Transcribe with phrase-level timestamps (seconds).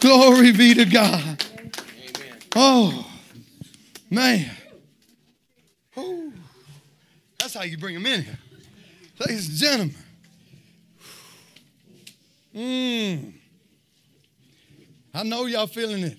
[0.00, 1.44] Glory be to God.
[2.56, 3.06] Oh,
[4.10, 4.50] man.
[7.38, 8.38] That's how you bring them in here.
[9.18, 9.94] Ladies and gentlemen.
[12.54, 13.32] Mm.
[15.12, 16.18] I know y'all feeling it.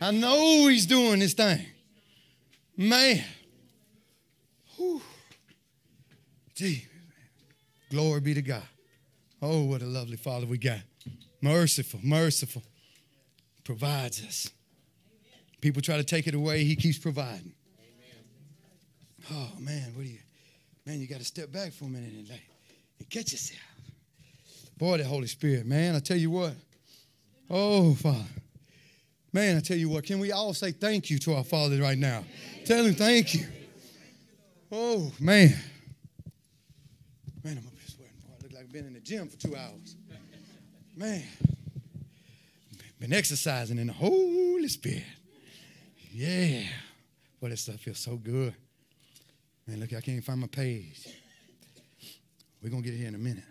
[0.00, 1.66] I know he's doing this thing.
[2.76, 3.24] Man.
[4.76, 5.02] Whew.
[6.54, 6.86] Gee.
[7.90, 8.62] Glory be to God.
[9.42, 10.80] Oh, what a lovely Father we got.
[11.40, 12.62] Merciful, merciful.
[13.64, 14.50] Provides us.
[15.60, 17.52] People try to take it away, he keeps providing.
[19.30, 20.18] Oh man, what do you
[20.86, 22.48] man, you gotta step back for a minute and, like,
[22.98, 23.60] and catch yourself.
[24.78, 26.54] Boy, that Holy Spirit, man, I tell you what.
[27.50, 28.24] Oh, Father.
[29.30, 31.98] Man, I tell you what, can we all say thank you to our Father right
[31.98, 32.24] now?
[32.64, 33.46] Tell him thank you.
[34.72, 35.54] Oh, man.
[37.44, 38.14] Man, I'm up here sweating.
[38.26, 39.96] I look like I've been in the gym for two hours.
[40.98, 41.22] Man.
[42.98, 45.04] Been exercising in the Holy Spirit.
[46.10, 46.64] Yeah.
[47.40, 48.52] Boy, that stuff feels so good.
[49.64, 51.06] Man, look, I can't find my page.
[52.60, 53.44] We're going to get here in a minute.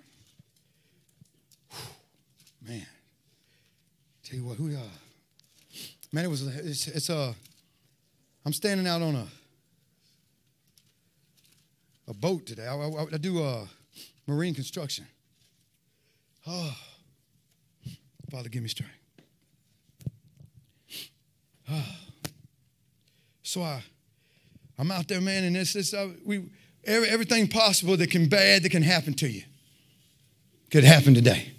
[1.71, 2.67] Whew.
[2.67, 2.85] Man.
[4.25, 4.81] Tell you what, who y'all?
[6.11, 7.33] Man, it was, it's, it's uh,
[8.45, 9.27] I'm standing out on a,
[12.09, 12.67] a boat today.
[12.67, 13.65] I, I, I do uh,
[14.27, 15.07] marine construction.
[16.45, 16.75] Oh,
[18.31, 18.93] Father, give me strength.
[21.69, 21.83] Oh.
[23.43, 23.81] So I,
[24.77, 26.43] I'm out there, man, and this, it's uh, we,
[26.85, 29.43] every, everything possible that can bad that can happen to you
[30.69, 31.51] could happen today.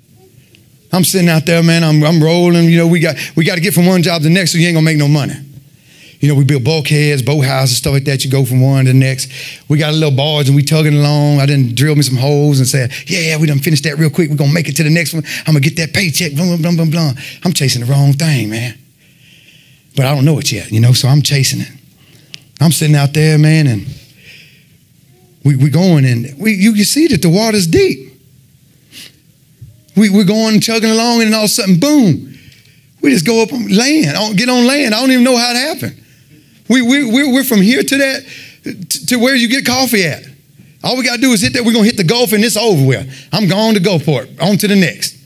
[0.92, 1.84] I'm sitting out there, man.
[1.84, 2.64] I'm, I'm rolling.
[2.64, 4.58] You know, we got we got to get from one job to the next, so
[4.58, 5.34] you ain't gonna make no money.
[6.20, 8.24] You know, we build bulkheads, boat houses, stuff like that.
[8.24, 9.30] You go from one to the next.
[9.69, 11.38] We got a little barge and we tugging along.
[11.38, 14.28] I didn't drill me some holes and said, yeah, we done finished that real quick.
[14.28, 15.22] We're gonna make it to the next one.
[15.47, 16.34] I'm gonna get that paycheck.
[16.34, 17.12] Blah, blah, blah, blah, blah.
[17.44, 18.77] I'm chasing the wrong thing, man.
[19.97, 21.70] But I don't know it yet, you know, so I'm chasing it.
[22.60, 23.86] I'm sitting out there, man, and
[25.44, 28.12] we we going and we you can see that the water's deep.
[29.97, 32.38] We, we're going chugging along, and all of a sudden, boom,
[33.00, 34.94] we just go up on land, I don't get on land.
[34.94, 36.04] I don't even know how it happened.
[36.69, 40.23] We, we, we're, we're from here to that, to where you get coffee at.
[40.84, 41.65] All we got to do is hit that.
[41.65, 43.29] We're going to hit the Gulf, and it's over with.
[43.33, 45.17] I'm gone to Gulfport, on to the next.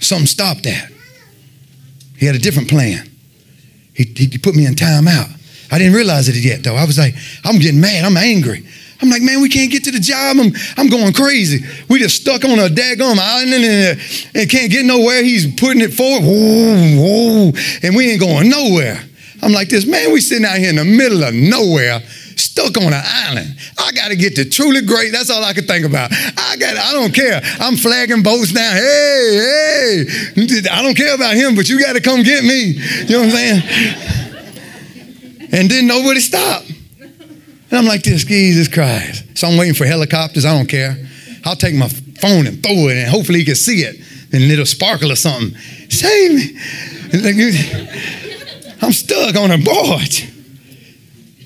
[0.00, 0.90] Something stopped that.
[2.16, 3.08] He had a different plan.
[3.94, 5.30] He, he put me in timeout.
[5.70, 6.74] I didn't realize it yet, though.
[6.74, 7.14] I was like,
[7.44, 8.04] I'm getting mad.
[8.04, 8.66] I'm angry.
[9.00, 10.38] I'm like, man, we can't get to the job.
[10.40, 11.64] I'm, I'm going crazy.
[11.88, 14.00] We just stuck on a daggum island and,
[14.34, 15.22] and can't get nowhere.
[15.22, 16.24] He's putting it forward.
[16.24, 17.52] Whoa, whoa,
[17.82, 19.04] and we ain't going nowhere.
[19.42, 22.00] I'm like this, man, we sitting out here in the middle of nowhere,
[22.36, 23.56] stuck on an island.
[23.78, 25.12] I got to get to Truly Grace.
[25.12, 26.10] That's all I could think about.
[26.12, 27.40] I got, I don't care.
[27.60, 28.72] I'm flagging boats now.
[28.72, 30.04] Hey,
[30.34, 32.72] hey, I don't care about him, but you got to come get me.
[32.72, 33.62] You know what I'm saying?
[35.52, 36.70] And then nobody stopped.
[37.70, 39.38] And I'm like this, Jesus Christ.
[39.38, 40.44] So I'm waiting for helicopters.
[40.44, 40.96] I don't care.
[41.44, 43.96] I'll take my phone and throw it, and hopefully he can see it,
[44.32, 45.56] and it'll sparkle or something.
[45.88, 46.58] Save me.
[48.80, 50.12] I'm stuck on a board.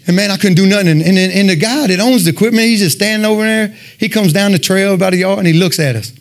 [0.06, 0.88] And man, I couldn't do nothing.
[0.88, 3.68] And, and, and the guy that owns the equipment, he's just standing over there.
[3.98, 6.12] He comes down the trail about a yard and he looks at us.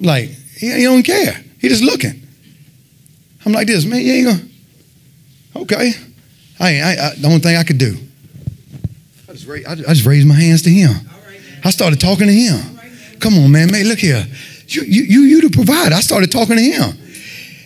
[0.00, 1.44] Like, he, he don't care.
[1.60, 2.26] He just looking.
[3.44, 5.92] I'm like this, man, you ain't gonna, okay.
[6.60, 7.96] I, I, I, the only thing I could do,
[9.28, 10.90] I just, raised, I, just raised my hands to him.
[11.64, 12.80] I started talking to him.
[13.20, 14.26] Come on, man, man, look here.
[14.68, 15.94] You, you, you, you the provider.
[15.94, 16.98] I started talking to him.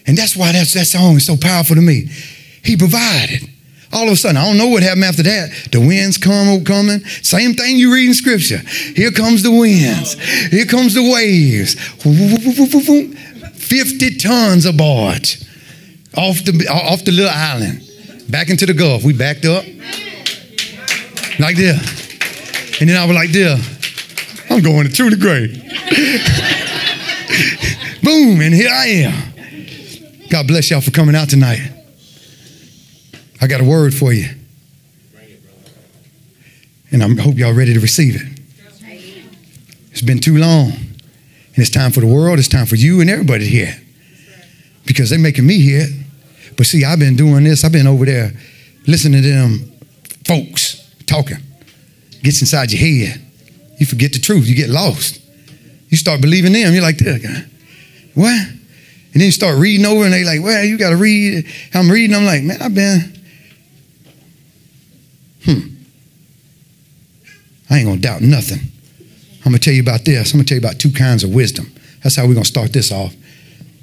[0.07, 2.09] And that's why that's, that song is so powerful to me.
[2.65, 3.49] He provided.
[3.93, 5.69] All of a sudden, I don't know what happened after that.
[5.71, 7.01] The winds come oh, coming.
[7.23, 8.57] Same thing you read in scripture.
[8.57, 10.15] Here comes the winds.
[10.51, 11.75] Here comes the waves.
[13.55, 15.43] 50 tons of barge
[16.17, 17.83] off the, off the little island.
[18.31, 19.05] Back into the Gulf.
[19.05, 19.65] We backed up.
[21.39, 22.81] Like this.
[22.81, 23.61] And then I was like this.
[24.51, 25.53] I'm going to the grave.
[28.03, 29.32] Boom, and here I am.
[30.33, 31.61] God bless y'all for coming out tonight.
[33.43, 34.31] I got a word for you.
[36.91, 38.41] And I hope y'all ready to receive it.
[39.91, 40.71] It's been too long.
[40.71, 43.77] And it's time for the world, it's time for you and everybody here.
[44.87, 45.87] Because they're making me hear.
[46.57, 48.33] But see, I've been doing this, I've been over there
[48.87, 49.71] listening to them
[50.27, 51.43] folks talking.
[52.23, 53.21] Gets inside your head.
[53.77, 55.21] You forget the truth, you get lost.
[55.91, 56.99] You start believing them, you're like,
[58.15, 58.62] What?
[59.13, 61.47] And then you start reading over, and they like, well, you got to read.
[61.75, 63.21] I'm reading, I'm like, man, I've been,
[65.45, 65.75] hmm.
[67.69, 68.61] I ain't going to doubt nothing.
[69.45, 70.33] I'm going to tell you about this.
[70.33, 71.73] I'm going to tell you about two kinds of wisdom.
[72.03, 73.15] That's how we're going to start this off.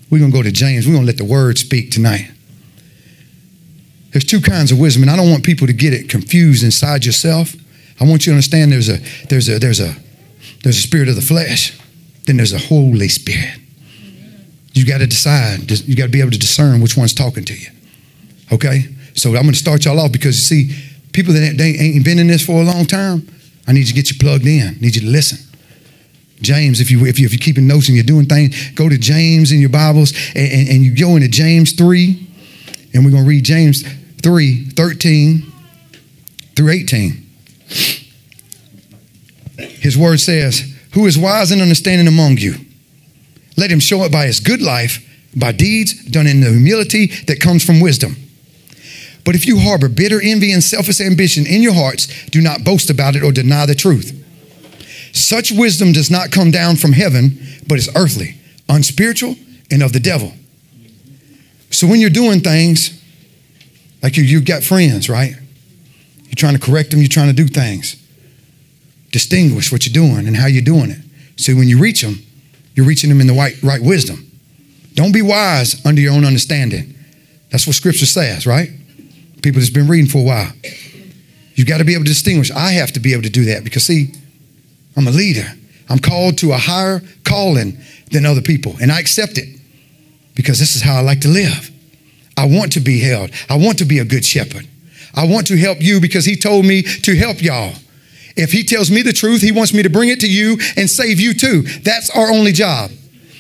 [0.10, 0.88] We're going to go to James.
[0.88, 2.32] We're going to let the word speak tonight.
[4.12, 7.06] There's two kinds of wisdom, and I don't want people to get it confused inside
[7.06, 7.54] yourself.
[8.00, 8.98] I want you to understand there's a
[9.28, 9.96] there's a there's a
[10.64, 11.80] there's a spirit of the flesh,
[12.26, 13.60] then there's a Holy Spirit.
[14.74, 15.70] You got to decide.
[15.88, 17.70] You got to be able to discern which one's talking to you.
[18.52, 18.86] Okay?
[19.16, 20.76] So I'm going to start y'all off because you see,
[21.12, 23.28] people that ain't been in this for a long time,
[23.68, 24.68] I need you to get you plugged in.
[24.68, 25.46] I need you to listen.
[26.42, 28.98] James, if you if you if you're keeping notes and you're doing things, go to
[28.98, 32.28] James in your Bibles and, and, and you go into James 3,
[32.94, 33.84] and we're gonna read James
[34.22, 35.44] 3, 13
[36.56, 37.26] through 18.
[39.58, 42.56] His word says, Who is wise and understanding among you?
[43.58, 45.06] Let him show it by his good life,
[45.36, 48.16] by deeds done in the humility that comes from wisdom.
[49.26, 52.90] But if you harbor bitter envy and selfish ambition in your hearts, do not boast
[52.90, 54.16] about it or deny the truth.
[55.14, 57.38] Such wisdom does not come down from heaven,
[57.68, 58.38] but is earthly,
[58.68, 59.36] unspiritual,
[59.70, 60.34] and of the devil.
[61.70, 63.00] So when you're doing things,
[64.02, 65.36] like you, you've got friends, right?
[66.24, 67.96] You're trying to correct them, you're trying to do things.
[69.12, 71.00] Distinguish what you're doing and how you're doing it.
[71.36, 72.20] So when you reach them,
[72.80, 74.26] you're reaching them in the right, right wisdom.
[74.94, 76.96] Don't be wise under your own understanding.
[77.52, 78.70] That's what scripture says, right?
[79.44, 80.50] People that's been reading for a while.
[81.56, 82.52] You've got to be able to distinguish.
[82.52, 84.14] I have to be able to do that because, see,
[84.96, 85.44] I'm a leader.
[85.90, 87.78] I'm called to a higher calling
[88.12, 89.60] than other people, and I accept it
[90.34, 91.70] because this is how I like to live.
[92.38, 93.32] I want to be held.
[93.50, 94.66] I want to be a good shepherd.
[95.14, 97.74] I want to help you because he told me to help y'all.
[98.40, 100.90] If he tells me the truth, he wants me to bring it to you and
[100.90, 101.64] save you too.
[101.84, 102.90] That's our only job.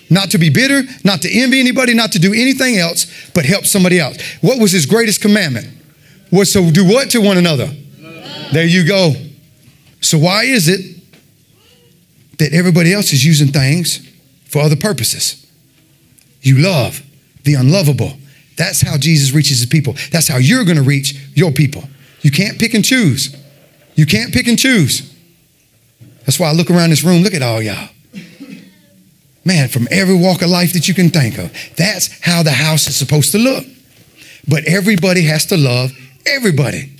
[0.09, 3.65] Not to be bitter, not to envy anybody, not to do anything else, but help
[3.65, 4.17] somebody else.
[4.41, 5.67] What was his greatest commandment?
[6.31, 7.67] Was to do what to one another?
[8.51, 9.13] There you go.
[10.01, 11.01] So, why is it
[12.39, 14.05] that everybody else is using things
[14.45, 15.49] for other purposes?
[16.41, 17.01] You love
[17.45, 18.13] the unlovable.
[18.57, 19.95] That's how Jesus reaches his people.
[20.11, 21.83] That's how you're going to reach your people.
[22.21, 23.33] You can't pick and choose.
[23.99, 25.13] You can't pick and choose.
[26.19, 27.89] That's why I look around this room, look at all y'all.
[29.43, 31.51] Man, from every walk of life that you can think of.
[31.75, 33.65] That's how the house is supposed to look.
[34.47, 35.91] But everybody has to love
[36.25, 36.93] everybody.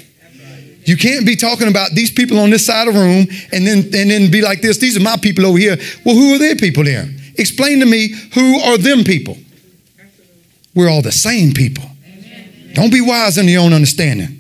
[0.84, 3.78] You can't be talking about these people on this side of the room and then
[3.78, 4.78] and then be like this.
[4.78, 5.78] These are my people over here.
[6.04, 7.18] Well, who are their people then?
[7.38, 9.38] Explain to me who are them people.
[10.76, 11.86] We're all the same people.
[12.74, 14.39] Don't be wise in your own understanding.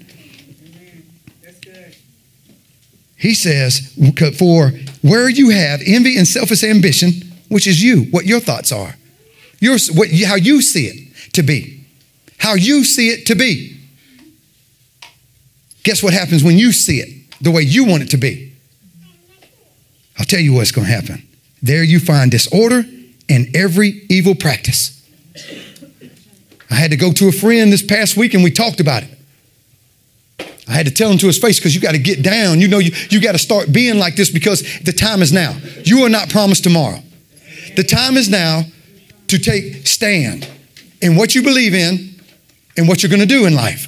[3.20, 3.94] He says,
[4.38, 4.72] For
[5.02, 7.12] where you have envy and selfish ambition,
[7.50, 8.96] which is you, what your thoughts are,
[9.60, 11.84] your, what, how you see it to be,
[12.38, 13.76] how you see it to be.
[15.84, 18.54] Guess what happens when you see it the way you want it to be?
[20.18, 21.28] I'll tell you what's going to happen.
[21.62, 22.84] There you find disorder
[23.28, 24.96] and every evil practice.
[26.72, 29.19] I had to go to a friend this past week and we talked about it.
[30.70, 32.62] I had to tell him to his face because you got to get down.
[32.62, 35.58] You know, you, you got to start being like this because the time is now.
[35.84, 37.00] You are not promised tomorrow.
[37.76, 38.64] The time is now
[39.28, 40.48] to take stand
[41.02, 42.22] in what you believe in
[42.78, 43.88] and what you're going to do in life.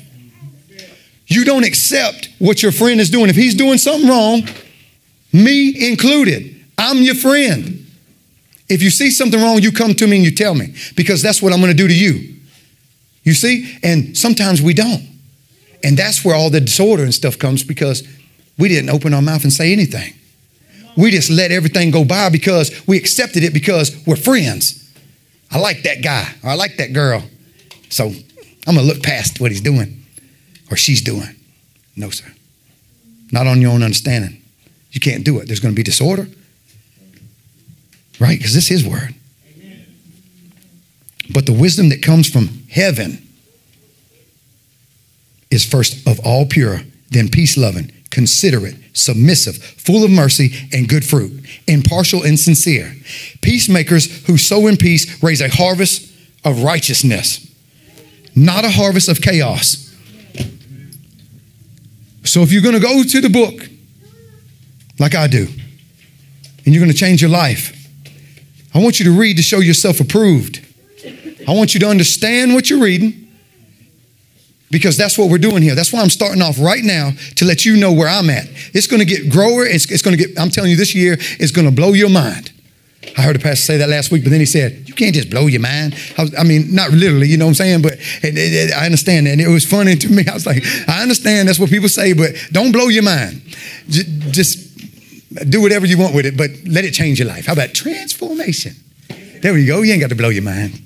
[1.27, 3.29] You don't accept what your friend is doing.
[3.29, 4.41] If he's doing something wrong,
[5.31, 7.85] me included, I'm your friend.
[8.67, 11.41] If you see something wrong, you come to me and you tell me because that's
[11.41, 12.35] what I'm going to do to you.
[13.23, 13.77] You see?
[13.83, 15.10] And sometimes we don't.
[15.83, 18.07] And that's where all the disorder and stuff comes because
[18.57, 20.13] we didn't open our mouth and say anything.
[20.95, 24.77] We just let everything go by because we accepted it because we're friends.
[25.49, 27.23] I like that guy or I like that girl.
[27.89, 30.05] So I'm going to look past what he's doing
[30.69, 31.35] or she's doing.
[31.95, 32.31] No, sir.
[33.31, 34.41] Not on your own understanding.
[34.91, 35.47] You can't do it.
[35.47, 36.27] There's going to be disorder.
[38.19, 38.37] Right?
[38.37, 39.15] Because this is his word.
[41.33, 43.25] But the wisdom that comes from heaven
[45.51, 51.05] is first of all pure, then peace loving, considerate, submissive, full of mercy and good
[51.05, 51.31] fruit,
[51.67, 52.95] impartial and sincere.
[53.41, 56.11] Peacemakers who sow in peace raise a harvest
[56.43, 57.53] of righteousness,
[58.33, 59.77] not a harvest of chaos.
[62.23, 63.67] So if you're going to go to the book,
[64.99, 65.47] like I do,
[66.65, 67.77] and you're going to change your life,
[68.73, 70.65] I want you to read to show yourself approved.
[71.47, 73.20] I want you to understand what you're reading
[74.71, 75.75] because that's what we're doing here.
[75.75, 78.47] That's why I'm starting off right now to let you know where I'm at.
[78.73, 79.65] It's going to get grower.
[79.65, 82.09] It's, it's going to get, I'm telling you, this year is going to blow your
[82.09, 82.51] mind.
[83.17, 85.29] I heard a pastor say that last week, but then he said, You can't just
[85.29, 85.95] blow your mind.
[86.17, 87.81] I, was, I mean, not literally, you know what I'm saying?
[87.81, 89.31] But it, it, I understand that.
[89.31, 90.25] And it was funny to me.
[90.27, 93.41] I was like, I understand that's what people say, but don't blow your mind.
[93.89, 94.69] J- just
[95.49, 97.47] do whatever you want with it, but let it change your life.
[97.47, 98.75] How about transformation?
[99.41, 99.81] There we go.
[99.81, 100.79] You ain't got to blow your mind.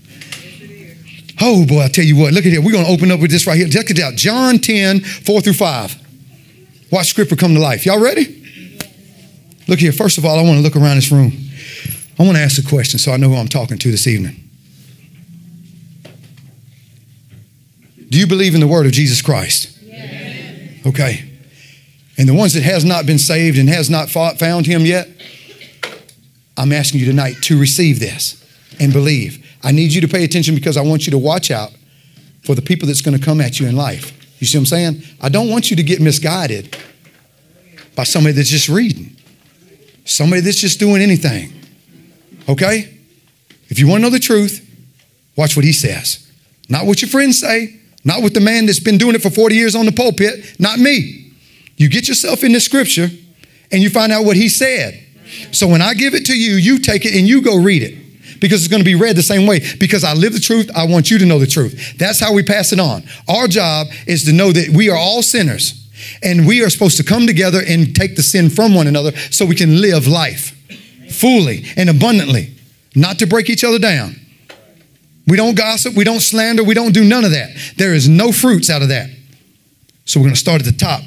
[1.41, 2.61] Oh boy, I tell you what, look at here.
[2.61, 3.67] We're going to open up with this right here.
[3.67, 4.15] Check it out.
[4.15, 6.01] John 10, 4 through 5.
[6.91, 7.85] Watch scripture come to life.
[7.85, 8.41] Y'all ready?
[9.67, 9.91] Look here.
[9.91, 11.33] First of all, I want to look around this room.
[12.17, 14.41] I want to ask a question so I know who I'm talking to this evening.
[18.09, 19.77] Do you believe in the word of Jesus Christ?
[19.81, 20.85] Yes.
[20.85, 21.29] Okay.
[22.17, 25.09] And the ones that has not been saved and has not fought, found him yet,
[26.55, 28.41] I'm asking you tonight to receive this
[28.79, 29.44] and believe.
[29.65, 31.71] I need you to pay attention because I want you to watch out
[32.43, 34.13] for the people that's going to come at you in life.
[34.39, 35.03] You see what I'm saying?
[35.19, 36.77] I don't want you to get misguided
[37.95, 39.15] by somebody that's just reading,
[40.05, 41.51] somebody that's just doing anything.
[42.47, 42.95] Okay?
[43.67, 44.61] If you want to know the truth,
[45.35, 46.31] watch what he says.
[46.69, 49.55] Not what your friends say, not what the man that's been doing it for 40
[49.55, 51.33] years on the pulpit, not me.
[51.75, 53.09] You get yourself in the scripture
[53.71, 55.03] and you find out what he said.
[55.51, 58.04] So when I give it to you, you take it and you go read it
[58.39, 59.61] because it's going to be read the same way.
[59.79, 61.97] Because I live the truth, I want you to know the truth.
[61.97, 63.03] That's how we pass it on.
[63.27, 65.87] Our job is to know that we are all sinners
[66.23, 69.45] and we are supposed to come together and take the sin from one another so
[69.45, 70.51] we can live life
[71.09, 72.53] fully and abundantly,
[72.95, 74.19] not to break each other down.
[75.27, 77.49] We don't gossip, we don't slander, we don't do none of that.
[77.77, 79.09] There is no fruits out of that.
[80.05, 81.01] So we're going to start at the top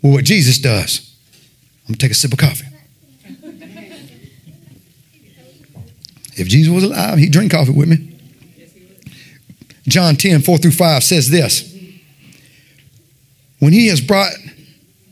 [0.00, 1.12] with what Jesus does.
[1.82, 2.66] I'm going to take a sip of coffee.
[6.38, 8.14] If Jesus was alive, he'd drink coffee with me.
[9.88, 11.74] John 10, 4 through 5 says this
[13.58, 14.32] When he has brought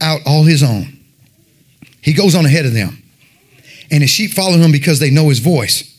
[0.00, 0.98] out all his own,
[2.02, 3.02] he goes on ahead of them,
[3.90, 5.92] and his sheep follow him because they know his voice.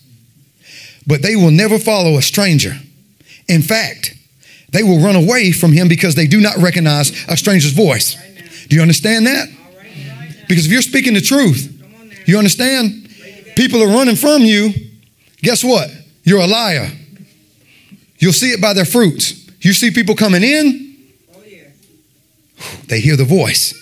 [1.05, 2.73] But they will never follow a stranger.
[3.47, 4.13] In fact,
[4.71, 8.15] they will run away from him because they do not recognize a stranger's voice.
[8.67, 9.47] Do you understand that?
[10.47, 11.73] Because if you're speaking the truth,
[12.25, 13.09] you understand?
[13.55, 14.73] People are running from you
[15.41, 15.89] Guess what?
[16.23, 16.89] You're a liar.
[18.19, 19.49] You'll see it by their fruits.
[19.61, 20.95] You see people coming in,
[22.87, 23.73] they hear the voice.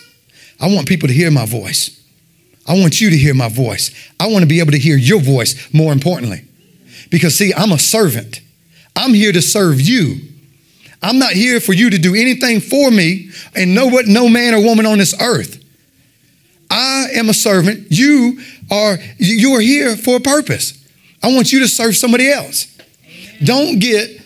[0.59, 2.01] I want people to hear my voice.
[2.67, 3.91] I want you to hear my voice.
[4.19, 6.43] I want to be able to hear your voice more importantly.
[7.11, 8.41] Because, see, I'm a servant.
[8.95, 10.19] I'm here to serve you.
[11.01, 14.55] I'm not here for you to do anything for me and know what no man
[14.55, 15.63] or woman on this earth.
[16.71, 17.87] I am a servant.
[17.91, 20.84] You are you are here for a purpose.
[21.25, 22.67] I want you to serve somebody else.
[23.43, 24.21] Don't get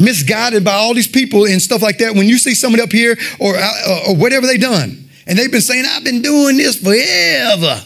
[0.00, 2.16] misguided by all these people and stuff like that.
[2.16, 5.60] When you see somebody up here or, uh, or whatever they done and they've been
[5.60, 7.80] saying i've been doing this forever.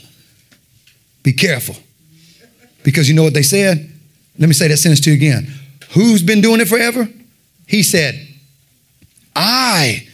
[1.22, 1.76] Be careful.
[2.84, 3.92] Because you know what they said?
[4.38, 5.52] Let me say that sentence to you again.
[5.90, 7.06] Who's been doing it forever?
[7.66, 8.14] He said
[9.36, 10.06] i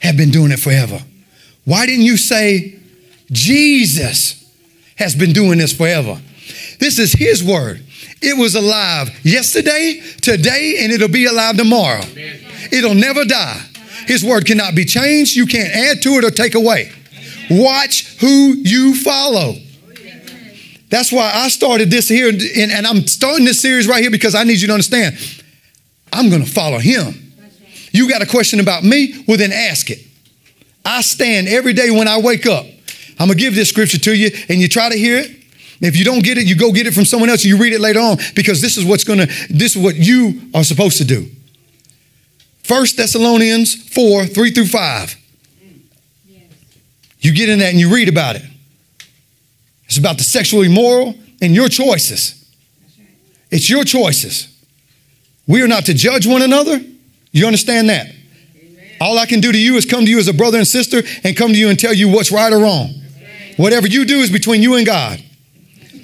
[0.00, 1.00] have been doing it forever.
[1.64, 2.76] Why didn't you say
[3.30, 4.52] jesus
[4.96, 6.20] has been doing this forever
[6.78, 7.84] this is His word.
[8.20, 12.02] It was alive yesterday, today, and it'll be alive tomorrow.
[12.72, 13.60] It'll never die.
[14.06, 15.36] His word cannot be changed.
[15.36, 16.90] You can't add to it or take away.
[17.50, 19.54] Watch who you follow.
[20.90, 24.44] That's why I started this here, and, I'm starting this series right here because I
[24.44, 25.16] need you to understand
[26.12, 27.32] I'm going to follow him.
[27.92, 29.24] You got a question about me?
[29.26, 29.98] Well, then ask it.
[30.84, 32.64] I stand every day when I wake up.
[33.18, 35.37] I'm going to give this scripture to you, and you try to hear it.
[35.80, 37.72] If you don't get it, you go get it from someone else and you read
[37.72, 40.98] it later on because this is what's going to, this is what you are supposed
[40.98, 41.28] to do.
[42.62, 45.14] First Thessalonians 4, 3 through 5.
[47.20, 48.42] You get in that and you read about it.
[49.86, 52.34] It's about the sexually immoral and your choices.
[53.50, 54.54] It's your choices.
[55.46, 56.78] We are not to judge one another.
[57.32, 58.06] You understand that?
[59.00, 61.02] All I can do to you is come to you as a brother and sister
[61.24, 62.90] and come to you and tell you what's right or wrong.
[63.56, 65.22] Whatever you do is between you and God.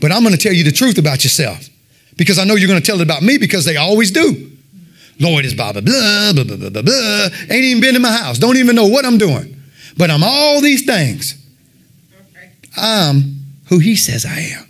[0.01, 1.69] But I'm going to tell you the truth about yourself
[2.17, 4.51] because I know you're going to tell it about me because they always do.
[5.21, 7.29] Lord is blah, blah, blah, blah, blah, blah, blah.
[7.51, 8.39] Ain't even been in my house.
[8.39, 9.57] Don't even know what I'm doing.
[9.97, 11.41] But I'm all these things.
[12.77, 14.67] I'm who he says I am.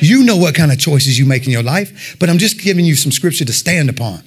[0.00, 2.84] You know what kind of choices you make in your life, but I'm just giving
[2.84, 4.22] you some scripture to stand upon.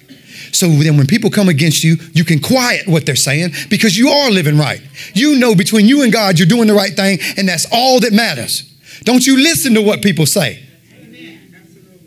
[0.51, 4.09] So then when people come against you, you can quiet what they're saying because you
[4.09, 4.81] are living right.
[5.13, 8.13] You know between you and God, you're doing the right thing, and that's all that
[8.13, 8.63] matters.
[9.03, 10.65] Don't you listen to what people say.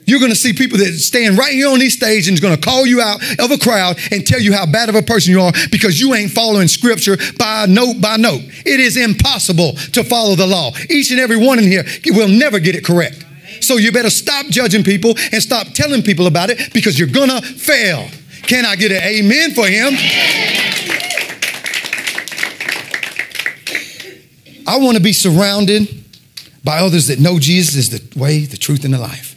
[0.04, 2.56] You're going to see people that stand right here on this stage and is going
[2.56, 5.32] to call you out of a crowd and tell you how bad of a person
[5.32, 8.40] you are because you ain't following scripture by note by note.
[8.66, 10.72] It is impossible to follow the law.
[10.90, 13.24] Each and every one in here will never get it correct.
[13.60, 17.30] So you better stop judging people and stop telling people about it because you're going
[17.30, 18.08] to fail.
[18.42, 19.94] Can I get an amen for him?
[24.66, 26.01] I want to be surrounded
[26.64, 29.36] by others that know Jesus is the way, the truth, and the life.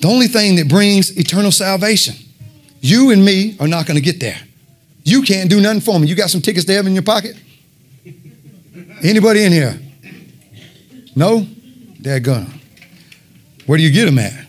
[0.00, 2.16] The only thing that brings eternal salvation.
[2.80, 4.38] You and me are not going to get there.
[5.04, 6.06] You can't do nothing for me.
[6.06, 7.36] You got some tickets to heaven in your pocket?
[9.02, 9.78] Anybody in here?
[11.14, 11.46] No?
[11.98, 12.50] They're gonna.
[13.66, 14.46] Where do you get them at?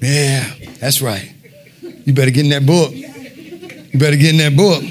[0.00, 1.30] Yeah, that's right.
[1.82, 2.92] You better get in that book.
[2.92, 4.82] You better get in that book.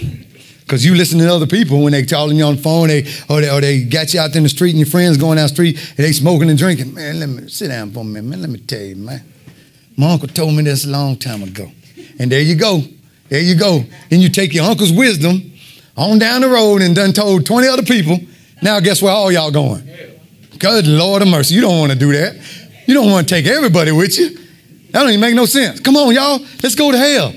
[0.67, 3.39] Because you listen to other people when they calling you on the phone, they, or,
[3.39, 5.45] they, or they got you out there in the street and your friends going down
[5.45, 6.93] the street and they smoking and drinking.
[6.93, 8.41] Man, let me sit down for a minute, man.
[8.41, 9.23] Let me tell you, man.
[9.95, 11.71] My uncle told me this a long time ago.
[12.19, 12.81] And there you go.
[13.29, 13.81] There you go.
[14.09, 15.53] Then you take your uncle's wisdom
[15.95, 18.19] on down the road and done told 20 other people.
[18.61, 19.89] Now guess where all y'all going?
[20.59, 21.55] Good Lord of mercy.
[21.55, 22.35] You don't want to do that.
[22.85, 24.31] You don't want to take everybody with you.
[24.91, 25.79] That don't even make no sense.
[25.79, 26.39] Come on, y'all.
[26.61, 27.33] Let's go to hell.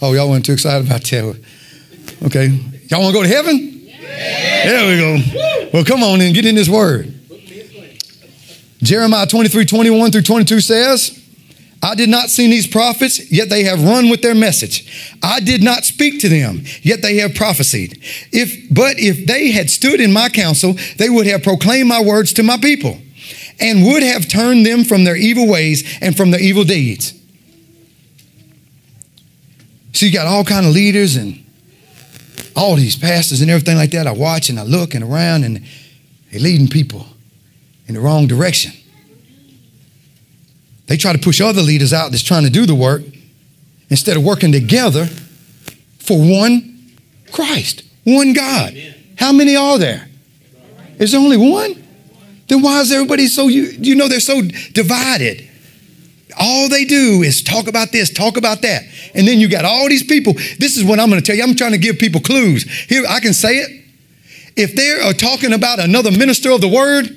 [0.00, 1.40] Oh, y'all weren't too excited about that.
[2.26, 2.46] Okay.
[2.88, 3.58] Y'all want to go to heaven?
[3.58, 4.66] Yeah.
[4.66, 5.70] There we go.
[5.72, 7.14] Well, come on and get in this word.
[8.82, 11.14] Jeremiah 23, 21 through 22 says,
[11.82, 15.14] I did not send these prophets, yet they have run with their message.
[15.22, 17.98] I did not speak to them, yet they have prophesied.
[18.32, 22.32] If, but if they had stood in my counsel, they would have proclaimed my words
[22.34, 22.98] to my people
[23.60, 27.17] and would have turned them from their evil ways and from their evil deeds.
[29.98, 31.44] So you got all kind of leaders and
[32.54, 34.06] all these pastors and everything like that.
[34.06, 35.66] I watch and I look and around and
[36.30, 37.04] they're leading people
[37.88, 38.70] in the wrong direction.
[40.86, 43.02] They try to push other leaders out that's trying to do the work
[43.90, 45.06] instead of working together
[45.98, 46.92] for one
[47.32, 48.80] Christ, one God.
[49.16, 50.08] How many are there?
[51.00, 51.74] Is there only one?
[52.46, 55.48] Then why is everybody so you you know they're so divided?
[56.38, 58.84] All they do is talk about this, talk about that.
[59.14, 60.34] And then you got all these people.
[60.58, 61.42] This is what I'm going to tell you.
[61.42, 62.64] I'm trying to give people clues.
[62.88, 63.84] Here, I can say it.
[64.56, 67.14] If they are talking about another minister of the word,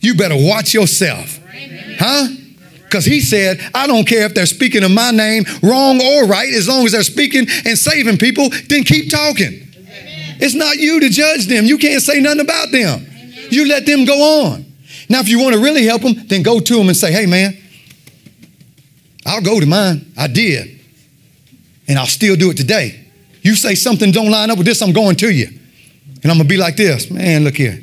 [0.00, 1.40] you better watch yourself.
[1.98, 2.28] Huh?
[2.84, 6.52] Because he said, I don't care if they're speaking in my name, wrong or right,
[6.52, 9.66] as long as they're speaking and saving people, then keep talking.
[10.38, 11.64] It's not you to judge them.
[11.64, 13.06] You can't say nothing about them.
[13.50, 14.64] You let them go on.
[15.08, 17.26] Now, if you want to really help them, then go to them and say, hey,
[17.26, 17.56] man,
[19.26, 20.12] I'll go to mine.
[20.16, 20.80] I did.
[21.88, 23.06] And I'll still do it today.
[23.42, 25.48] You say something don't line up with this, I'm going to you.
[26.22, 27.10] And I'm going to be like this.
[27.10, 27.78] Man, look here.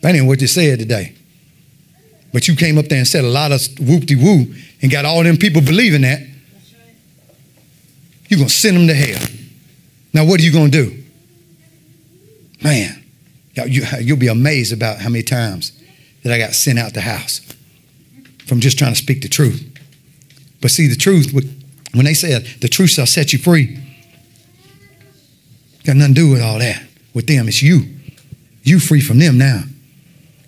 [0.00, 1.14] That ain't what you said today.
[2.32, 5.04] But you came up there and said a lot of whoop de woo and got
[5.04, 6.20] all them people believing that.
[8.28, 9.28] You're going to send them to hell.
[10.12, 11.04] Now, what are you going to do?
[12.62, 13.04] Man,
[14.00, 15.72] you'll be amazed about how many times
[16.22, 17.40] that I got sent out the house
[18.46, 19.75] from just trying to speak the truth.
[20.66, 21.32] But see, the truth,
[21.94, 23.78] when they said the truth shall set you free,
[25.84, 26.82] got nothing to do with all that.
[27.14, 27.84] With them, it's you.
[28.64, 29.62] You free from them now.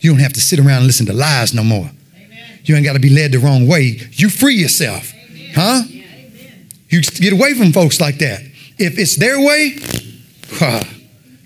[0.01, 1.89] You don't have to sit around and listen to lies no more.
[2.17, 2.59] Amen.
[2.65, 4.01] You ain't got to be led the wrong way.
[4.11, 5.15] You free yourself.
[5.15, 5.53] Amen.
[5.55, 5.83] Huh?
[5.87, 6.69] Amen.
[6.89, 8.41] You get away from folks like that.
[8.77, 9.79] If it's their way,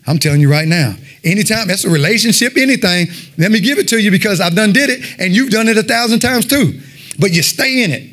[0.07, 3.99] I'm telling you right now, anytime that's a relationship, anything, let me give it to
[3.99, 6.81] you because I've done did it and you've done it a thousand times too.
[7.19, 8.12] But you stay in it.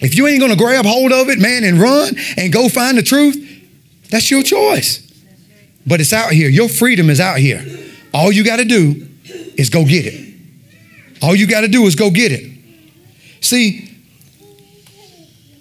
[0.00, 2.96] If you ain't going to grab hold of it, man, and run and go find
[2.96, 3.36] the truth,
[4.10, 5.04] that's your choice.
[5.86, 6.48] But it's out here.
[6.48, 7.64] Your freedom is out here.
[8.14, 9.08] All you got to do
[9.56, 10.34] is go get it.
[11.22, 12.52] All you got to do is go get it.
[13.40, 13.84] See,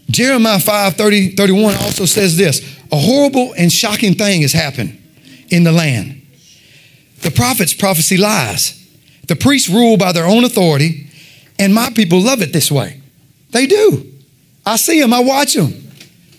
[0.10, 5.02] Jeremiah 5 30, 31 also says this a horrible and shocking thing has happened
[5.50, 6.22] in the land.
[7.22, 8.74] The prophets prophecy lies.
[9.28, 11.10] The priests rule by their own authority,
[11.60, 13.02] and my people love it this way.
[13.52, 14.17] They do.
[14.68, 15.74] I see them, I watch them.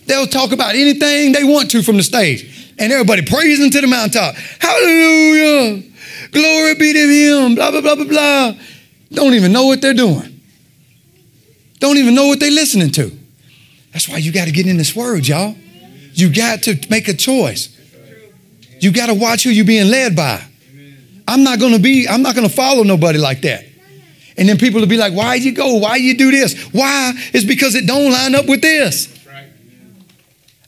[0.05, 3.87] They'll talk about anything they want to from the stage, and everybody praising to the
[3.87, 4.35] mountaintop.
[4.35, 5.83] Hallelujah.
[6.31, 7.55] Glory be to him.
[7.55, 8.53] Blah, blah, blah, blah, blah.
[9.11, 10.41] Don't even know what they're doing.
[11.79, 13.11] Don't even know what they're listening to.
[13.95, 15.57] That's why you got to get in this word, y'all.
[16.13, 17.75] You got to make a choice.
[18.81, 20.45] You got to watch who you're being led by.
[21.27, 23.65] I'm not going to be, I'm not going to follow nobody like that.
[24.39, 25.75] And then people will be like, why you go?
[25.75, 26.57] Why you do this?
[26.73, 27.13] Why?
[27.35, 29.15] It's because it don't line up with this.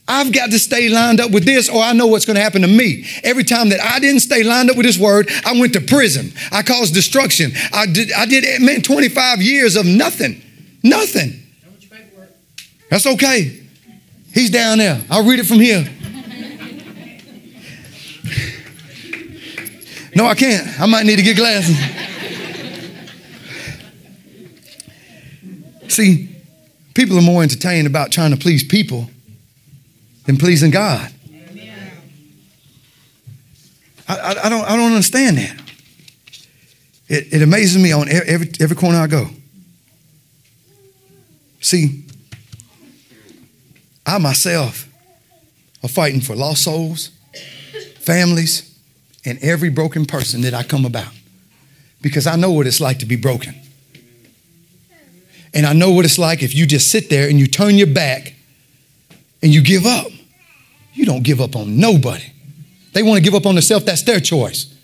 [0.08, 2.62] I've got to stay lined up with this or I know what's going to happen
[2.62, 3.06] to me.
[3.22, 6.32] Every time that I didn't stay lined up with this word, I went to prison.
[6.50, 7.52] I caused destruction.
[7.72, 10.42] I did, I did man, 25 years of nothing.
[10.82, 11.40] Nothing.
[12.90, 13.62] That's okay.
[14.34, 15.00] He's down there.
[15.08, 15.88] I'll read it from here.
[20.12, 20.80] No, I can't.
[20.80, 22.09] I might need to get glasses.
[25.90, 26.28] See,
[26.94, 29.10] people are more entertained about trying to please people
[30.26, 31.12] than pleasing God.
[34.08, 35.60] I, I, I, don't, I don't understand that.
[37.08, 39.28] It, it amazes me on every, every corner I go.
[41.60, 42.04] See,
[44.06, 44.88] I myself
[45.82, 47.10] are fighting for lost souls,
[47.98, 48.78] families,
[49.24, 51.12] and every broken person that I come about
[52.00, 53.54] because I know what it's like to be broken.
[55.52, 57.88] And I know what it's like if you just sit there and you turn your
[57.88, 58.34] back
[59.42, 60.06] and you give up.
[60.92, 62.24] You don't give up on nobody.
[62.92, 64.74] They want to give up on themselves, that's their choice.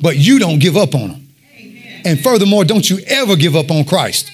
[0.00, 1.28] But you don't give up on them.
[2.04, 4.30] And furthermore, don't you ever give up on Christ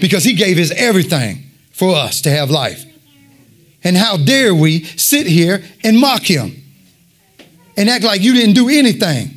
[0.00, 2.84] because he gave his everything for us to have life.
[3.84, 6.62] And how dare we sit here and mock him
[7.76, 9.30] and act like you didn't do anything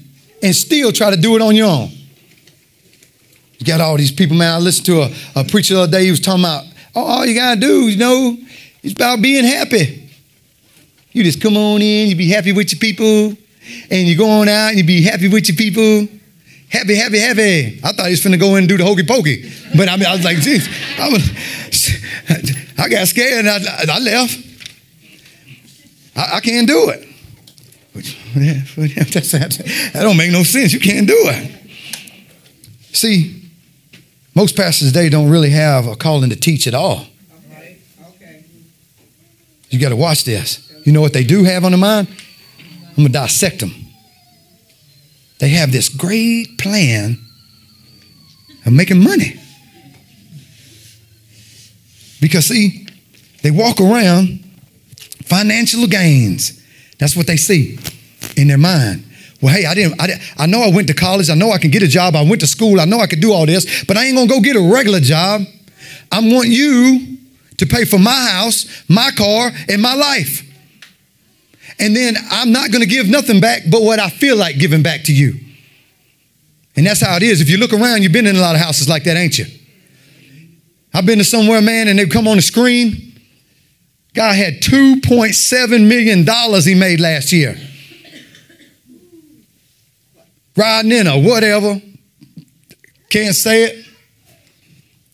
[0.43, 1.91] and still try to do it on your own?
[3.61, 4.55] You got all these people, man.
[4.55, 6.05] I listened to a, a preacher the other day.
[6.05, 8.35] He was talking about, oh, all you got to do, you know,
[8.81, 10.09] it's about being happy.
[11.11, 13.37] You just come on in, you be happy with your people,
[13.91, 16.07] and you go on out and you be happy with your people.
[16.69, 17.79] Happy, happy, happy.
[17.83, 19.51] I thought he was finna go in and do the hokey pokey.
[19.77, 21.29] But I mean, I was like, geez, I, was,
[22.79, 24.39] I got scared and I, I left.
[26.15, 27.07] I, I, can't do it.
[28.33, 30.73] that don't make no sense.
[30.73, 31.51] You can't do it.
[32.93, 33.40] See,
[34.33, 37.05] most pastors today don't really have a calling to teach at all.
[39.69, 40.69] You got to watch this.
[40.85, 42.07] You know what they do have on their mind?
[42.89, 43.73] I'm going to dissect them.
[45.39, 47.17] They have this great plan
[48.65, 49.39] of making money.
[52.19, 52.85] Because, see,
[53.41, 54.43] they walk around
[55.23, 56.61] financial gains.
[56.99, 57.79] That's what they see
[58.37, 59.05] in their mind.
[59.41, 61.29] Well, hey, I didn't, I I know I went to college.
[61.29, 62.15] I know I can get a job.
[62.15, 62.79] I went to school.
[62.79, 64.99] I know I could do all this, but I ain't gonna go get a regular
[64.99, 65.41] job.
[66.11, 67.17] I want you
[67.57, 70.47] to pay for my house, my car, and my life.
[71.79, 75.03] And then I'm not gonna give nothing back but what I feel like giving back
[75.05, 75.39] to you.
[76.75, 77.41] And that's how it is.
[77.41, 79.45] If you look around, you've been in a lot of houses like that, ain't you?
[80.93, 83.13] I've been to somewhere, man, and they've come on the screen.
[84.13, 86.25] Guy had $2.7 million
[86.61, 87.57] he made last year
[90.55, 91.81] riding in a whatever,
[93.09, 93.85] can't say it,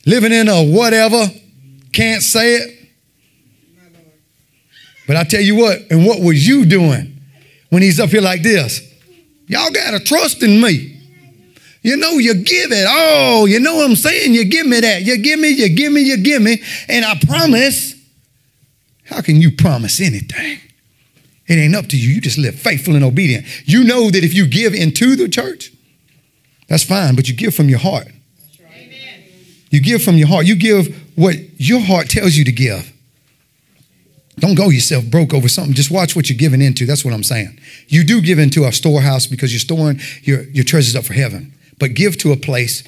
[0.06, 1.28] living in a whatever,
[1.93, 2.73] can't say it.
[5.08, 7.19] But I tell you what, and what was you doing
[7.69, 8.82] when he's up here like this?
[9.47, 10.93] Y'all got to trust in me.
[11.82, 12.86] You know, you give it.
[12.86, 14.34] Oh, you know what I'm saying?
[14.34, 15.04] You give me that.
[15.04, 16.62] You give me, you give me, you give me.
[16.89, 17.95] And I promise.
[19.06, 20.60] How can you promise anything?
[21.48, 22.16] It ain't up to you.
[22.16, 23.46] You just live faithful and obedient.
[23.68, 25.72] You know that if you give into the church,
[26.68, 28.08] that's fine, but you give from your heart.
[29.70, 30.46] You give from your heart.
[30.46, 32.94] You give what your heart tells you to give.
[34.40, 35.74] Don't go yourself broke over something.
[35.74, 36.86] Just watch what you're giving into.
[36.86, 37.60] That's what I'm saying.
[37.88, 41.54] You do give into a storehouse because you're storing your, your treasures up for heaven.
[41.80, 42.84] But give to a place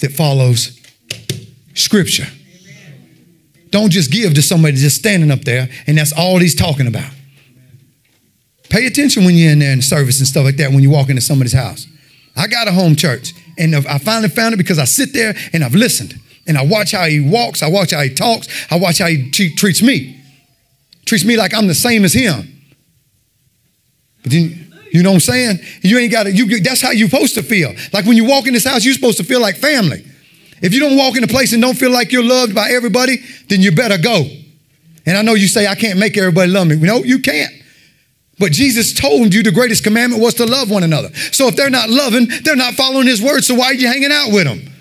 [0.00, 0.78] that follows
[1.74, 2.26] scripture.
[3.70, 7.12] Don't just give to somebody just standing up there and that's all he's talking about.
[8.70, 11.08] Pay attention when you're in there in service and stuff like that when you walk
[11.08, 11.86] into somebody's house.
[12.36, 15.64] I got a home church, and I finally found it because I sit there and
[15.64, 16.14] I've listened.
[16.46, 19.30] And I watch how he walks, I watch how he talks, I watch how he
[19.30, 20.22] treats me.
[21.04, 22.46] Treats me like I'm the same as him.
[24.22, 25.58] But then, you know what I'm saying?
[25.82, 27.74] You ain't got to, you, that's how you're supposed to feel.
[27.92, 30.04] Like when you walk in this house, you're supposed to feel like family.
[30.60, 33.18] If you don't walk in a place and don't feel like you're loved by everybody,
[33.48, 34.24] then you better go.
[35.06, 36.76] And I know you say, I can't make everybody love me.
[36.76, 37.52] No, you can't.
[38.38, 41.12] But Jesus told you the greatest commandment was to love one another.
[41.32, 43.42] So if they're not loving, they're not following his word.
[43.42, 44.72] So why are you hanging out with them?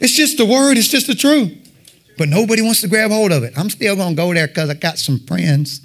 [0.00, 1.52] It's just the word, it's just the truth.
[2.16, 3.58] But nobody wants to grab hold of it.
[3.58, 5.80] I'm still going to go there because I got some friends.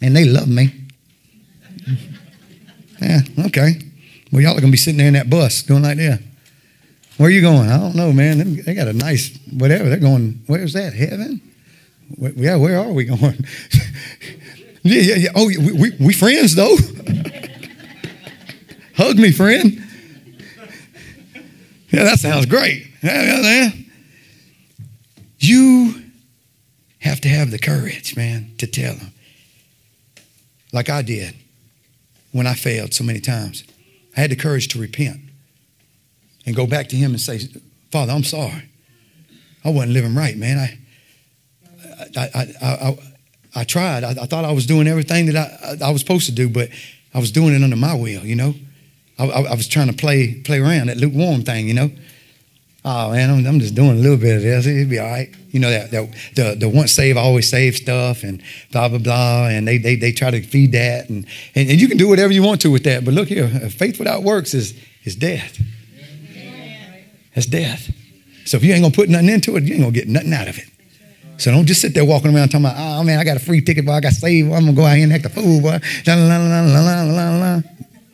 [0.00, 0.72] And they love me.
[2.98, 3.74] Yeah, okay.
[4.32, 6.22] Well, y'all are going to be sitting there in that bus doing like that.
[7.18, 7.68] Where are you going?
[7.68, 8.62] I don't know, man.
[8.62, 9.90] They got a nice whatever.
[9.90, 10.94] They're going, where's that?
[10.94, 11.42] Heaven?
[12.18, 13.20] Yeah, where are we going?
[14.82, 15.30] yeah, yeah, yeah.
[15.34, 16.76] Oh, we, we, we friends though.
[18.96, 19.82] Hug me, friend.
[21.90, 22.86] Yeah, that sounds great.
[23.02, 23.70] Yeah, yeah,
[25.38, 26.02] You
[27.00, 29.12] have to have the courage, man, to tell them.
[30.72, 31.34] Like I did
[32.32, 33.64] when I failed so many times.
[34.16, 35.20] I had the courage to repent
[36.44, 37.38] and go back to him and say,
[37.90, 38.68] Father, I'm sorry.
[39.64, 40.58] I wasn't living right, man.
[40.58, 40.78] I,
[42.16, 42.98] I, I, I,
[43.54, 44.04] I tried.
[44.04, 46.68] I, I, thought I was doing everything that I, I was supposed to do, but
[47.14, 48.54] I was doing it under my will, you know.
[49.18, 51.90] I, I, was trying to play play around that lukewarm thing, you know.
[52.84, 54.66] oh man, I'm, I'm just doing a little bit of this.
[54.66, 55.34] It'll be all right.
[55.50, 58.42] You know that, that the the once saved always save stuff and
[58.72, 61.88] blah blah blah, and they they, they try to feed that, and, and and you
[61.88, 63.06] can do whatever you want to with that.
[63.06, 65.58] But look here, faith without works is is death.
[67.34, 67.90] That's death.
[68.44, 70.48] So if you ain't gonna put nothing into it, you ain't gonna get nothing out
[70.48, 70.68] of it.
[71.38, 73.60] So don't just sit there walking around talking about, oh man, I got a free
[73.60, 75.78] ticket, boy, I got saved, I'm gonna go out here and act a fool, boy.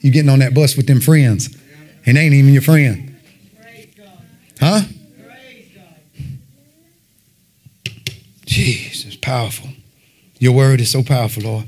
[0.01, 1.57] You getting on that bus with them friends,
[2.05, 3.17] and they ain't even your friend.
[4.59, 4.83] Huh?
[8.45, 9.71] Jesus, powerful.
[10.39, 11.67] Your word is so powerful, Lord.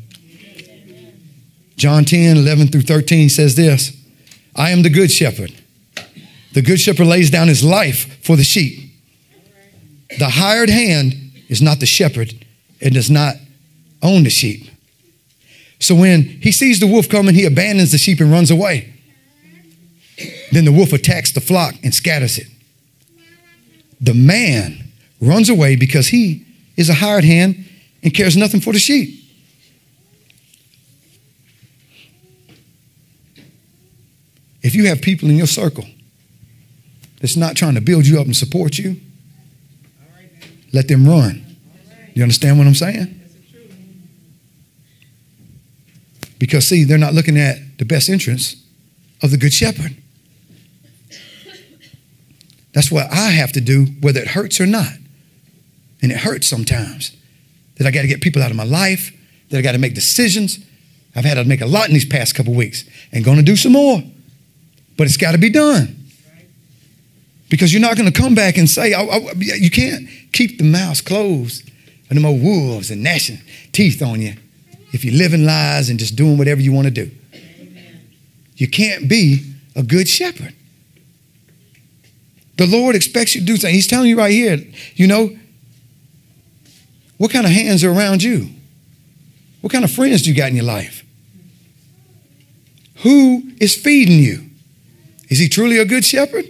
[1.76, 3.96] John 10, 11 through 13 says this
[4.56, 5.52] I am the good shepherd.
[6.52, 8.92] The good shepherd lays down his life for the sheep.
[10.18, 12.34] The hired hand is not the shepherd
[12.80, 13.34] and does not
[14.02, 14.70] own the sheep.
[15.78, 18.92] So when he sees the wolf coming, he abandons the sheep and runs away.
[20.52, 22.46] Then the wolf attacks the flock and scatters it.
[24.00, 27.64] The man runs away because he is a hired hand
[28.02, 29.20] and cares nothing for the sheep.
[34.62, 35.84] If you have people in your circle
[37.20, 38.96] that's not trying to build you up and support you,
[40.74, 41.56] let them run.
[42.14, 43.20] You understand what I'm saying?
[46.38, 48.62] Because, see, they're not looking at the best interests
[49.22, 49.96] of the Good Shepherd.
[52.74, 54.92] That's what I have to do, whether it hurts or not.
[56.02, 57.16] And it hurts sometimes
[57.76, 59.12] that I got to get people out of my life,
[59.50, 60.58] that I got to make decisions.
[61.14, 63.56] I've had to make a lot in these past couple weeks and going to do
[63.56, 64.02] some more.
[64.96, 66.03] But it's got to be done.
[67.48, 70.64] Because you're not going to come back and say, oh, oh, you can't keep the
[70.64, 71.70] mouth closed
[72.08, 73.38] and them old wolves and gnashing
[73.72, 74.34] teeth on you
[74.92, 77.10] if you're living lies and just doing whatever you want to do.
[78.56, 80.54] You can't be a good shepherd.
[82.56, 83.74] The Lord expects you to do something.
[83.74, 84.58] He's telling you right here,
[84.94, 85.36] you know,
[87.18, 88.48] what kind of hands are around you?
[89.60, 91.04] What kind of friends do you got in your life?
[92.98, 94.50] Who is feeding you?
[95.28, 96.46] Is he truly a good shepherd?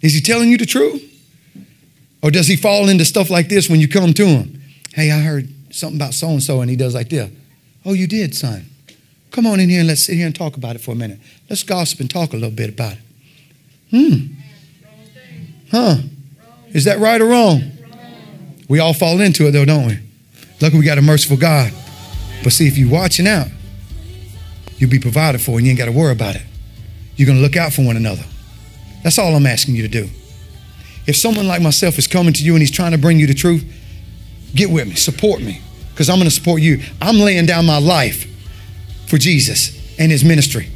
[0.00, 1.06] Is he telling you the truth?
[2.22, 4.62] Or does he fall into stuff like this when you come to him?
[4.94, 7.30] Hey, I heard something about so and so, and he does like this.
[7.84, 8.66] Oh, you did, son.
[9.30, 11.18] Come on in here and let's sit here and talk about it for a minute.
[11.48, 12.98] Let's gossip and talk a little bit about it.
[13.90, 14.34] Hmm.
[15.70, 15.96] Huh.
[16.68, 17.62] Is that right or wrong?
[18.68, 19.98] We all fall into it though, don't we?
[20.60, 21.72] Luckily, we got a merciful God.
[22.42, 23.48] But see, if you're watching out,
[24.78, 26.42] you'll be provided for and you ain't got to worry about it.
[27.16, 28.24] You're going to look out for one another.
[29.02, 30.08] That's all I'm asking you to do.
[31.06, 33.34] If someone like myself is coming to you and he's trying to bring you the
[33.34, 33.64] truth,
[34.54, 35.60] get with me, support me,
[35.90, 36.80] because I'm going to support you.
[37.00, 38.26] I'm laying down my life
[39.06, 40.68] for Jesus and his ministry.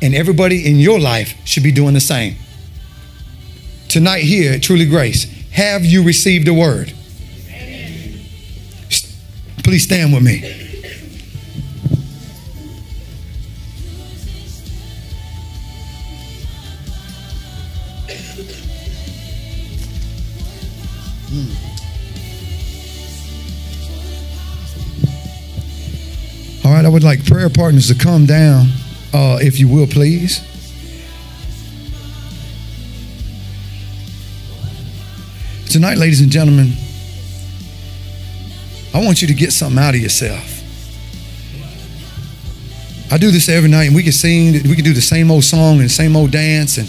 [0.00, 2.36] And everybody in your life should be doing the same.
[3.88, 6.92] Tonight, here at Truly Grace, have you received a word?
[9.62, 10.61] Please stand with me.
[27.32, 28.66] Prayer partners to come down,
[29.14, 30.42] uh, if you will, please.
[35.70, 36.74] Tonight, ladies and gentlemen,
[38.92, 40.46] I want you to get something out of yourself.
[43.10, 45.44] I do this every night, and we can sing, we can do the same old
[45.44, 46.88] song and same old dance, and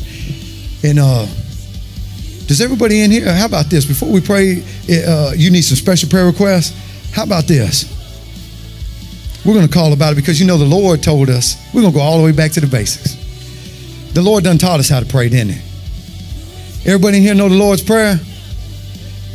[0.84, 1.26] and uh,
[2.48, 3.34] does everybody in here?
[3.34, 3.86] How about this?
[3.86, 4.62] Before we pray,
[5.08, 6.76] uh, you need some special prayer requests.
[7.14, 7.93] How about this?
[9.46, 11.94] We're going to call about it because you know the Lord told us we're going
[11.94, 13.16] to go all the way back to the basics.
[14.14, 16.90] The Lord done taught us how to pray, didn't He?
[16.90, 18.20] Everybody in here know the Lord's Prayer?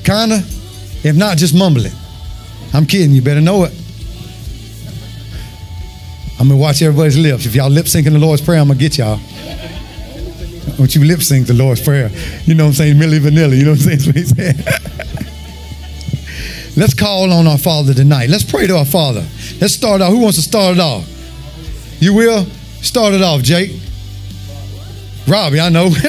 [0.05, 0.41] Kinda?
[1.05, 1.93] If not, just mumble it.
[2.73, 3.73] I'm kidding, you better know it.
[6.41, 7.47] I'm gonna watch everybody's lips.
[7.47, 9.19] If y'all lip syncing the Lord's Prayer, I'm gonna get y'all.
[10.77, 12.11] Don't you lip sync the Lord's Prayer.
[12.45, 12.97] You know what I'm saying?
[12.97, 13.59] Milli Vanilli.
[13.59, 14.57] you know what I'm saying?
[16.77, 18.29] Let's call on our Father tonight.
[18.29, 19.27] Let's pray to our Father.
[19.61, 20.11] Let's start off.
[20.11, 21.07] Who wants to start it off?
[22.01, 22.45] You will?
[22.81, 23.73] Start it off, Jake.
[25.27, 25.91] Robbie, I know.
[25.91, 26.07] hey,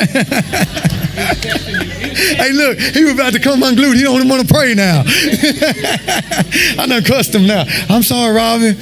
[2.53, 3.97] look, he was about to come unglued.
[3.97, 5.03] He don't want to pray now.
[6.77, 7.65] I done cussed him now.
[7.89, 8.75] I'm sorry, Robbie.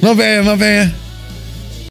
[0.00, 0.94] My bad, my bad.